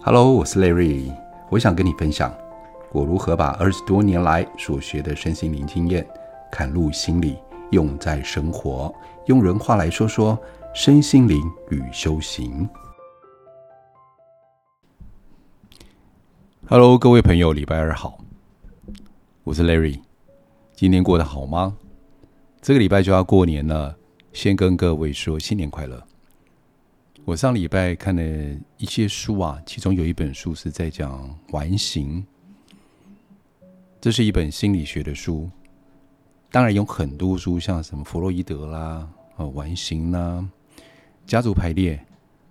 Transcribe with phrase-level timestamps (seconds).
[0.00, 1.12] Hello，我是 Larry，
[1.50, 2.32] 我想跟你分享
[2.92, 6.06] 我如何把二十多年来所学的身心灵经验
[6.52, 7.36] 嵌入心里，
[7.72, 8.94] 用在生活，
[9.26, 10.38] 用人话来说说
[10.72, 12.66] 身心灵与修行。
[16.68, 18.18] Hello，各位朋友，礼拜二好，
[19.42, 20.00] 我是 Larry，
[20.74, 21.76] 今天过得好吗？
[22.62, 23.96] 这个礼拜就要过年了，
[24.32, 26.04] 先跟各位说新年快乐。
[27.24, 28.22] 我上礼拜看了
[28.78, 32.26] 一些书啊，其中有一本书是在讲完形，
[34.00, 35.50] 这是一本心理学的书。
[36.50, 40.42] 当然有很多书，像什么弗洛伊德啦、呃完形啦、
[41.26, 42.02] 家族排列，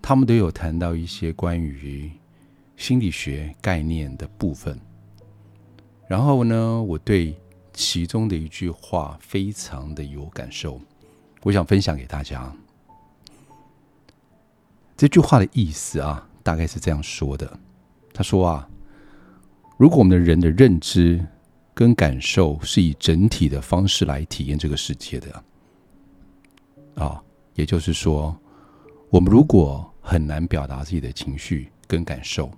[0.00, 2.08] 他们都有谈到一些关于
[2.76, 4.78] 心理学概念的部分。
[6.06, 7.34] 然后呢，我对
[7.72, 10.80] 其中的一句话非常的有感受，
[11.42, 12.54] 我想分享给大家。
[15.00, 17.58] 这句话的意思啊，大概是这样说的：
[18.12, 18.68] 他说啊，
[19.78, 21.26] 如果我们的人的认知
[21.72, 25.42] 跟感受是以整体的方式来体验这个世界的，
[26.96, 27.18] 啊，
[27.54, 28.38] 也就是说，
[29.08, 32.50] 我们如果很难表达自己的情绪跟感受，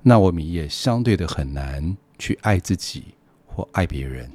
[0.00, 3.08] 那我们也相对的很难去爱自己
[3.44, 4.32] 或爱别人，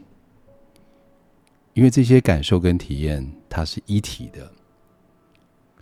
[1.73, 4.51] 因为这些感受跟体验它是一体的。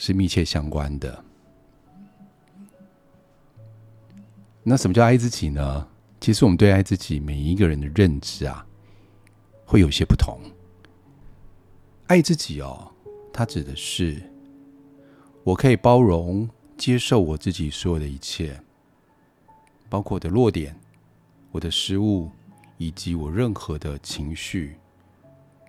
[0.05, 1.23] 是密切相关的。
[4.61, 5.87] 那什么叫爱自己呢？
[6.19, 8.67] 其实我们对爱自己每一个人的认知啊，
[9.65, 10.37] 会有些不同。
[12.07, 12.91] 爱自己哦，
[13.31, 14.21] 它指的是
[15.41, 18.61] 我可以包容、接受我自己所有的一切，
[19.87, 20.77] 包括我的弱点、
[21.49, 22.29] 我的失误，
[22.77, 24.75] 以及我任何的情绪，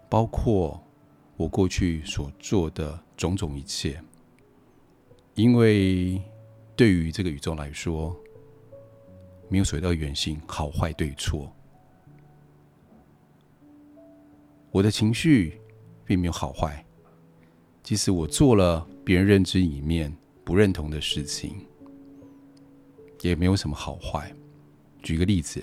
[0.09, 0.83] 包括
[1.37, 4.03] 我过去所做的种种一切。
[5.35, 6.23] 因为
[6.77, 8.17] 对于这个宇宙来说，
[9.49, 11.53] 没有所谓的原性，好坏对错。
[14.71, 15.61] 我的情绪
[16.05, 16.85] 并没有好坏，
[17.83, 20.13] 即使我做了别人认知里面
[20.45, 21.67] 不认同的事情，
[23.23, 24.33] 也没有什么好坏。
[25.03, 25.63] 举个例子，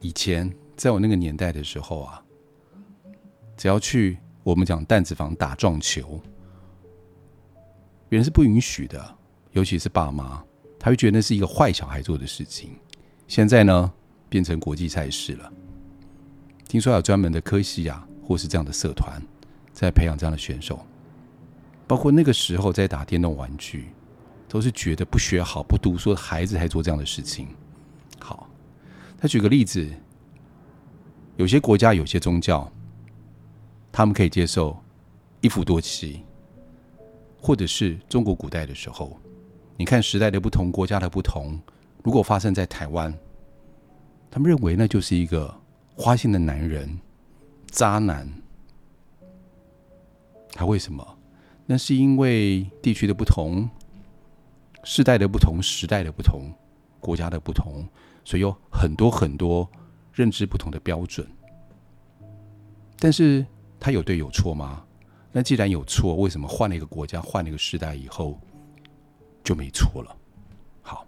[0.00, 2.24] 以前在我那个年代的时候啊，
[3.56, 6.20] 只要去我们讲弹子房打撞球。
[8.08, 9.16] 别人是不允许的，
[9.52, 10.42] 尤其是爸妈，
[10.78, 12.70] 他会觉得那是一个坏小孩做的事情。
[13.26, 13.92] 现在呢，
[14.28, 15.52] 变成国际赛事了。
[16.66, 19.20] 听说有专门的科系啊，或是这样的社团，
[19.72, 20.84] 在培养这样的选手。
[21.86, 23.88] 包括那个时候在打电动玩具，
[24.48, 27.48] 都是觉得不学好、不读书的孩子才做这样的事情。
[28.18, 28.48] 好，
[29.18, 29.86] 他举个例子，
[31.36, 32.70] 有些国家、有些宗教，
[33.90, 34.78] 他们可以接受
[35.40, 36.22] 一夫多妻。
[37.40, 39.18] 或者是中国古代的时候，
[39.76, 41.58] 你看时代的不同，国家的不同，
[42.02, 43.16] 如果发生在台湾，
[44.30, 45.54] 他们认为那就是一个
[45.96, 46.98] 花心的男人、
[47.66, 48.28] 渣男。
[50.52, 51.06] 他为什么？
[51.66, 53.68] 那是因为地区的不同、
[54.82, 56.52] 世代的不同、时代的不同、
[56.98, 57.86] 国家的不同，
[58.24, 59.70] 所以有很多很多
[60.12, 61.26] 认知不同的标准。
[62.98, 63.46] 但是
[63.78, 64.84] 他有对有错吗？
[65.38, 68.36] 那既然有错，为什么换了一个国家、换了一个时代以后
[69.44, 70.16] 就没错了？
[70.82, 71.06] 好，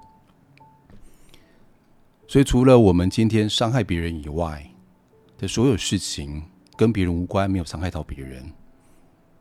[2.28, 4.64] 所以除了我们今天伤害别人以外
[5.36, 6.44] 的所有事情，
[6.76, 8.52] 跟别人无关，没有伤害到别人，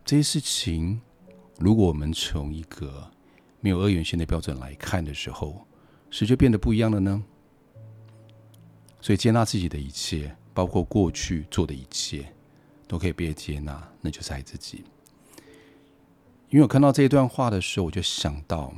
[0.04, 1.00] 这些事情，
[1.60, 3.12] 如果我们从一个
[3.60, 5.68] 没有二元性的标准来看的时候，
[6.10, 7.24] 是就变得不一样了呢？
[9.02, 12.34] 所以接纳自己的一切，包括过去做的一切。
[12.90, 14.84] 都可以被接纳，那就是爱自己。
[16.50, 18.74] 因为我看到这一段话的时候，我就想到，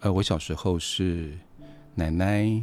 [0.00, 1.38] 呃，我小时候是
[1.94, 2.62] 奶奶，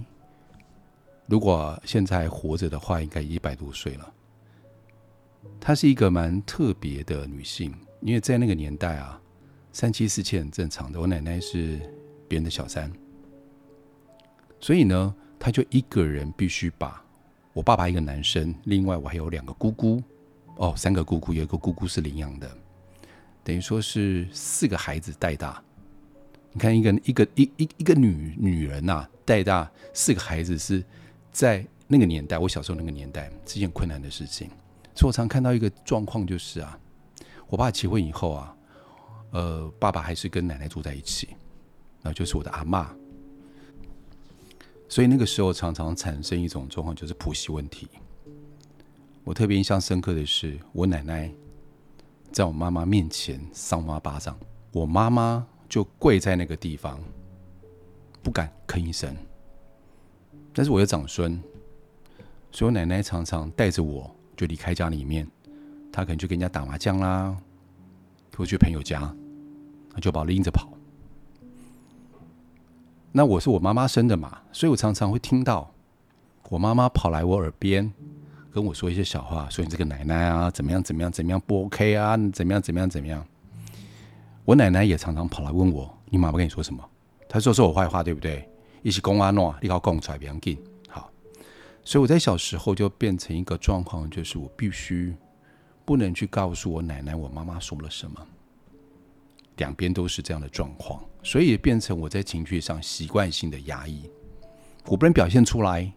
[1.26, 4.14] 如果现在活着的话，应该一百多岁了。
[5.60, 9.20] 她是一个蛮特别的女性，因为在那个年代啊，
[9.72, 11.02] 三妻四妾很正常的。
[11.02, 11.80] 我奶奶是
[12.28, 12.94] 别人的小三，
[14.60, 17.04] 所以呢，她就一个人必须把。
[17.58, 20.00] 我爸爸一个男生，另外我还有两个姑姑，
[20.58, 22.48] 哦，三个姑姑，有一个姑姑是领养的，
[23.44, 25.60] 等于说是四个孩子带大。
[26.52, 30.84] 你看，一个一个一一一个女女人呐、啊，带大四个孩子，是
[31.32, 34.48] 在那个年代，我小时候那个年代是件困难的事情。
[34.94, 36.78] 所以我常看到一个状况，就是啊，
[37.48, 38.56] 我爸结婚以后啊，
[39.32, 41.30] 呃，爸爸还是跟奶奶住在一起，
[42.04, 42.86] 那就是我的阿嬷。
[44.90, 47.88] 所以那个时候常常产生一种状况，就是婆媳问题。
[49.24, 51.30] 我特别印象深刻的是，我奶奶
[52.32, 54.40] 在我妈妈面前扇妈巴掌，
[54.72, 57.00] 我妈妈就跪在那个地方，
[58.24, 59.14] 不敢吭一声。
[60.54, 61.38] 但是我有长孙，
[62.52, 65.28] 所以我奶奶常常带着我就离开家里面，
[65.92, 67.36] 她可能就跟人家打麻将啦，
[68.36, 69.14] 或去朋友家，
[69.94, 70.77] 她就把我拎着跑。
[73.18, 75.74] 那我是我妈妈生的嘛，所以我常常会听到
[76.50, 77.92] 我妈妈跑来我耳边
[78.52, 83.26] 跟我说一些小话，说你这个奶奶啊，怎么样怎么样怎么样不 OK 啊，怎么样怎么样怎么样。
[84.46, 86.88] 我奶奶也常常跑来问我，你妈妈跟你说什么？
[87.28, 88.48] 她说说我坏话，对不对？
[88.84, 90.56] 一起公阿诺，你搞讲出来，别要紧。
[90.88, 91.10] 好，
[91.84, 95.16] 所以我在小时候就变成一个状况，就是我必须
[95.84, 98.22] 不能去告诉我奶奶我妈妈说了什么，
[99.58, 104.10] 两边都是这样的状况，所以也变成我在情绪上习惯性的压抑，
[104.86, 105.92] 我不能表现出来，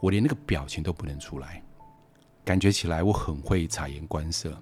[0.00, 1.62] 我连那个表情都不能出来，
[2.44, 4.56] 感觉起来我很会察言观色，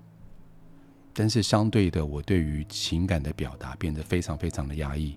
[1.12, 5.10] 但是相对的，我对于情感的表达变得非常非常的压抑，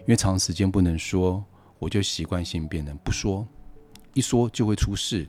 [0.00, 1.44] 因为长时间不能说。
[1.80, 3.48] 我就习惯性变成不说，
[4.12, 5.26] 一说就会出事，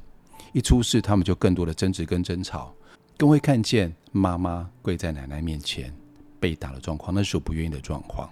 [0.52, 2.76] 一出事他们就更多的争执跟争吵，
[3.16, 5.96] 更会看见妈妈跪在奶奶面前。
[6.42, 8.30] 被打的状况，那是我不愿意的状况。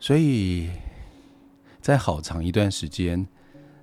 [0.00, 0.70] 所以
[1.82, 3.26] 在好长一段时间，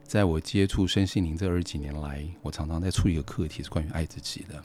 [0.04, 4.64] 在我接触身心灵这二十几年来，我常常在处理一个课题，是关于爱自己的。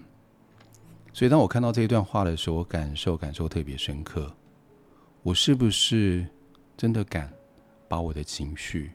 [1.12, 4.32] 所以当我看到这一段话的时候，我感受感受特别深刻。
[5.22, 6.26] 我是不是？
[6.76, 7.32] 真的敢
[7.88, 8.92] 把我的情绪、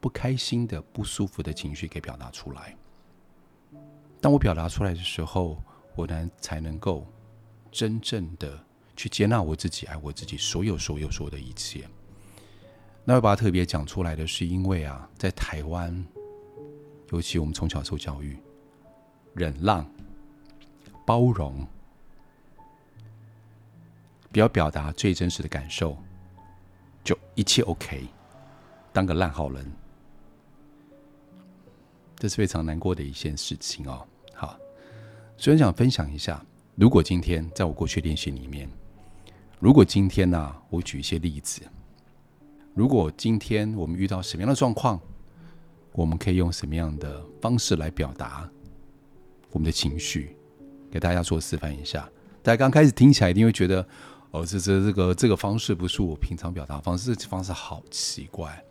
[0.00, 2.74] 不开心的、不舒服的情绪给表达出来。
[4.22, 5.62] 当我表达出来的时候，
[5.94, 7.06] 我呢才能够
[7.70, 8.64] 真正的
[8.96, 11.88] 去接纳我自己、爱我自己，所有、所有、所有的一切。
[13.04, 16.04] 那我把它特别讲出来的是，因为啊，在台湾，
[17.10, 18.36] 尤其我们从小受教育，
[19.34, 19.88] 忍让、
[21.06, 21.66] 包容，
[24.30, 25.96] 不要表达最真实的感受。
[27.02, 28.06] 就一切 OK，
[28.92, 29.72] 当个烂好人，
[32.16, 34.06] 这是非常难过的一件事情哦。
[34.34, 34.58] 好，
[35.38, 36.44] 所以想分享一下，
[36.80, 38.66] 如果今天在我过去练习里面，
[39.58, 41.60] 如果今天呢、我举一些例子，
[42.72, 44.98] 如果今天我们遇到什么样的状况，
[45.92, 48.48] 我们可以用什么样的方式来表达
[49.50, 50.34] 我们的情绪，
[50.90, 52.08] 给大家做示范一下。
[52.42, 53.86] 大家刚开始听起来一定会觉得。
[54.30, 58.64] 哦，这这这个这个方式不是我平常表达方式，这方式好奇怪。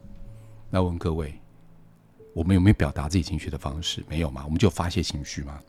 [0.71, 1.39] 那问各位，
[2.33, 4.03] 我们有没有表达自己情绪的方式？
[4.09, 4.41] 没有吗？
[4.45, 5.61] 我们就发泄情绪吗？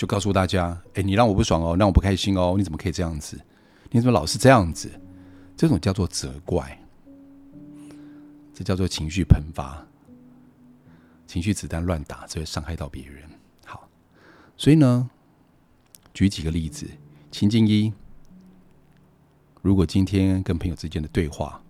[0.00, 3.38] 就告诉大家，哎，你让我不爽哦，让我不开心哦，你怎么可以这样子？
[3.90, 4.90] 你怎么老是这样子？
[5.54, 6.82] 这种叫做责怪，
[8.54, 9.86] 这叫做情绪喷发，
[11.26, 13.28] 情绪子弹乱打，这会伤害到别人。
[13.66, 13.86] 好，
[14.56, 15.10] 所以呢，
[16.14, 16.88] 举几个例子，
[17.30, 17.92] 情境一。
[19.60, 21.62] 如果今天跟朋友之间的对话，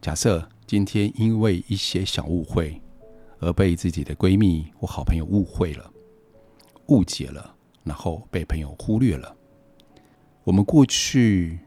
[0.00, 2.80] 假设今天因为一些小误会
[3.44, 5.92] 而被自己的闺蜜或好朋友误会了、
[6.86, 9.36] 误解了，然后被朋友忽略了，
[10.44, 11.58] 我们过去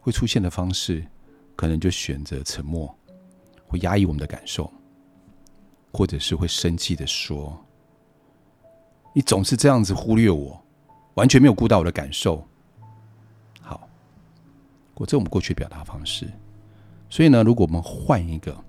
[0.00, 1.06] 会出现的方式，
[1.54, 2.92] 可能就选择沉默，
[3.66, 4.72] 会压抑我们的感受，
[5.92, 7.62] 或者是会生气的说
[9.12, 10.64] ：“你总是这样子忽略我，
[11.14, 12.42] 完全没有顾到我的感受。”
[13.60, 13.86] 好
[14.94, 16.26] 我这我们过去表达方式，
[17.10, 18.64] 所以呢，如果我们换一个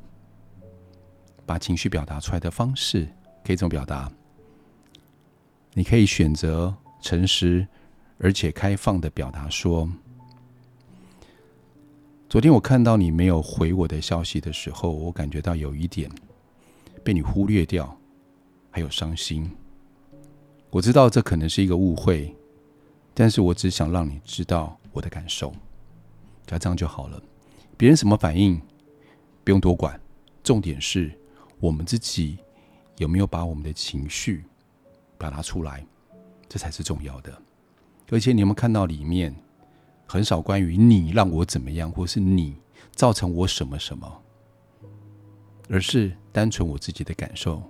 [1.50, 3.10] 把情绪表达出来的方式，
[3.44, 4.12] 可以怎么表达？
[5.74, 7.68] 你可以选择诚实
[8.20, 9.90] 而且开放的表达说：
[12.30, 16.08] 昨天我看到你没有回我的消息的时候，我感觉到有一点
[17.04, 17.98] 被你忽略掉，
[18.70, 19.50] 还有伤心。
[20.70, 22.32] 我知道这可能是一个误会，
[23.16, 25.52] 但是我只想让你知道我的感受。
[26.48, 27.20] 那这样就好了，
[27.76, 28.62] 别人什么反应
[29.44, 30.00] 不用多管，
[30.44, 31.12] 重点是
[31.60, 32.38] 我们自己
[32.98, 34.44] 有没有把我们的情绪
[35.18, 35.86] 表达出来，
[36.48, 37.42] 这才是重要的。
[38.10, 39.36] 而且你有没有看到里面
[40.08, 42.56] 很少关于你让我怎么样，或是你
[42.96, 44.22] 造成我什么什么，
[45.70, 47.62] 而是单纯我自己的感受，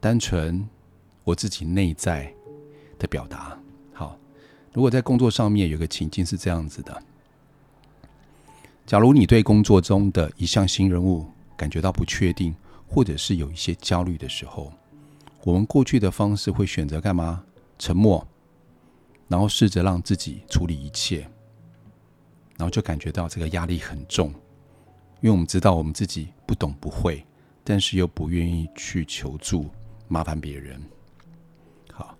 [0.00, 0.66] 单纯
[1.24, 2.32] 我自己内在
[2.98, 3.58] 的表达。
[3.92, 4.18] 好，
[4.72, 7.02] 如果在工作上面有个情境是这样子的。
[8.86, 11.26] 假如你对工作中的一项新任务
[11.56, 12.54] 感觉到不确定，
[12.86, 14.72] 或者是有一些焦虑的时候，
[15.44, 17.44] 我们过去的方式会选择干嘛？
[17.78, 18.26] 沉默，
[19.28, 21.28] 然后试着让自己处理一切，
[22.56, 24.28] 然后就感觉到这个压力很重，
[25.20, 27.22] 因为我们知道我们自己不懂不会，
[27.62, 29.66] 但是又不愿意去求助，
[30.08, 30.80] 麻烦别人。
[31.92, 32.16] 好，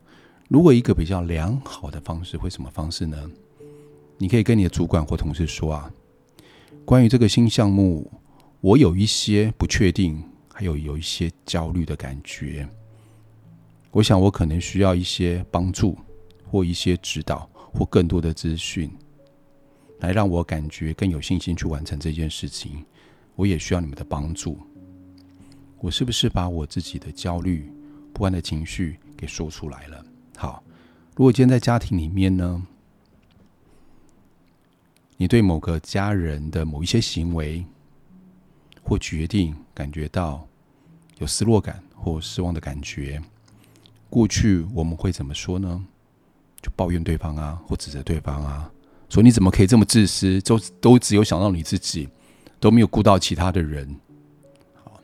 [0.48, 3.30] 如果一个比较良好的方式会什么方式呢？
[4.18, 5.90] 你可以跟你的主管或同事说啊，
[6.84, 8.10] 关于这个新项目，
[8.60, 10.22] 我有一些不确定，
[10.58, 12.66] 还有有一些焦虑的感觉。
[13.90, 15.94] 我想我可能需要一些帮助，
[16.50, 18.90] 或一些指导，或更多的资讯，
[19.98, 22.82] 来让我感觉更有信心去完成这件事情。
[23.34, 24.58] 我也需要你们的帮助。
[25.78, 27.70] 我是不是把我自己的焦虑、
[28.14, 30.02] 不安的情绪给说出来了？
[30.38, 30.64] 好，
[31.14, 32.66] 如果今天在家庭里面呢，
[35.18, 37.62] 你对某个家人的某一些行为
[38.88, 40.46] 或决定感觉到
[41.18, 43.20] 有失落感或失望的感觉，
[44.08, 45.84] 过去我们会怎么说呢？
[46.62, 48.70] 就抱怨对方啊，或指责对方啊，
[49.08, 52.08] 说你怎么可以这么自私，都都只有想到你自己，
[52.60, 53.92] 都没有顾到其他的人。
[54.84, 55.00] 好，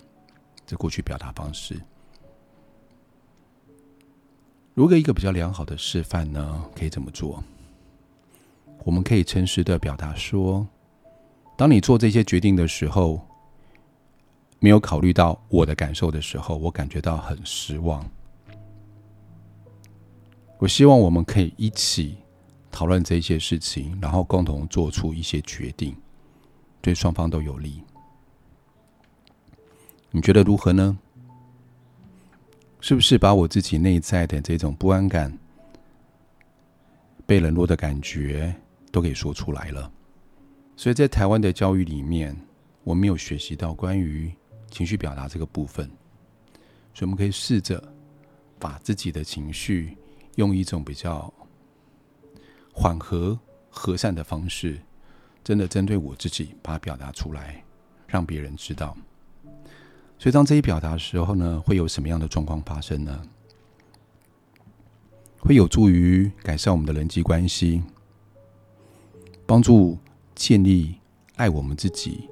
[0.65, 1.81] 这过去表达方式。
[4.75, 7.43] 如果一个比较良好的示范呢，可以怎么做？
[8.85, 10.67] 我们可以诚实的表达说：
[11.57, 13.21] 当你做这些决定的时候，
[14.63, 18.09] 没有考虑到我的感受的时候，我感觉到很失望。
[20.57, 22.17] 我希望我们可以一起
[22.71, 25.97] 讨论这些事情，然后共同做出一些决定，
[26.81, 27.83] 对双方都有利。
[30.13, 30.97] 你觉得如何呢？
[32.81, 35.37] 是不是把我自己内在的这种不安感、
[37.27, 38.55] 被冷落的感觉
[38.93, 39.91] 都给说出来了？
[40.77, 42.37] 所以在台湾的教育里面，
[42.85, 44.33] 我没有学习到关于
[44.73, 45.87] 情绪表达这个部分，
[46.93, 47.81] 所以我们可以试着
[48.59, 49.97] 把自己的情绪
[50.37, 51.33] 用一种比较
[52.73, 53.39] 缓和、
[53.71, 54.81] 和善的方式，
[55.45, 57.63] 真的针对我自己把它表达出来，
[58.07, 58.97] 让别人知道。
[60.19, 63.23] 所以，当这一表达的时候呢，会有什么样的状况发生呢？
[65.39, 67.83] 会有助于改善我们的人际关系，
[69.45, 69.99] 帮助
[70.35, 70.95] 建立
[71.35, 72.29] 爱我们自己，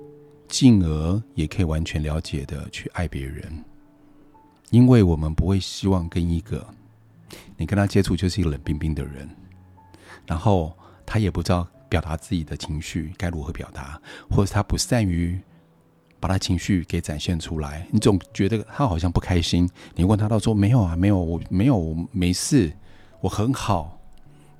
[0.50, 3.64] 进而也可以完全了解的去爱别人。
[4.68, 6.66] 因为我们不会希望跟一个
[7.56, 9.26] 你跟他接触就是一个冷冰冰的人，
[10.26, 10.76] 然后
[11.06, 15.40] 他也不知道表达自己的情绪该如何表达，或者他不善于。
[16.22, 19.66] 把他情绪给展现出来，你总觉得他好像不开心。
[19.94, 22.70] 你问他，他说：“没有啊，没有，我没有，我没事，
[23.22, 23.98] 我很好。”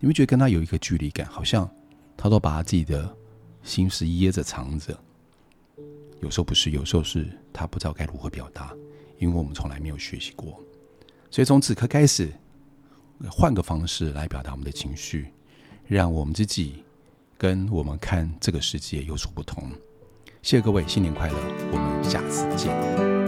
[0.01, 1.71] 你会觉得跟他有一个距离感，好像
[2.17, 3.15] 他都把他自己的
[3.63, 4.99] 心事掖着藏着。
[6.21, 8.75] 有时候不是，有时候是他不知道该如何表达，
[9.19, 10.59] 因为我们从来没有学习过。
[11.31, 12.33] 所以从此刻开始，
[13.31, 15.33] 换个方式来表达我们的情绪，
[15.87, 16.85] 让我们自己
[17.39, 19.71] 跟我们看这个世界有所不同。
[20.43, 21.37] 谢谢各位，新年快乐！
[21.73, 23.20] 我们下次见。